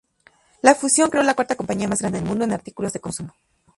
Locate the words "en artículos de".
2.43-2.99